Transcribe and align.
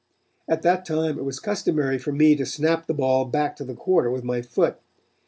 "At 0.47 0.63
that 0.63 0.83
time 0.83 1.19
it 1.19 1.23
was 1.25 1.39
customary 1.39 1.99
for 1.99 2.11
me 2.11 2.35
to 2.35 2.43
snap 2.43 2.87
the 2.87 2.93
ball 2.95 3.23
back 3.23 3.55
to 3.57 3.63
the 3.63 3.75
quarter 3.75 4.09
with 4.09 4.23
my 4.23 4.41
foot. 4.41 4.79